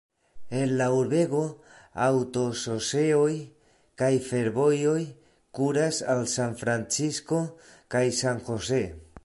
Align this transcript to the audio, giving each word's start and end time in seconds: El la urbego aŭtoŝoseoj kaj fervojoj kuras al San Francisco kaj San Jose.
El 0.59 0.71
la 0.77 0.85
urbego 0.99 1.41
aŭtoŝoseoj 2.05 3.35
kaj 4.03 4.09
fervojoj 4.31 4.97
kuras 5.59 6.03
al 6.15 6.25
San 6.37 6.57
Francisco 6.65 7.43
kaj 7.97 8.05
San 8.23 8.47
Jose. 8.49 8.85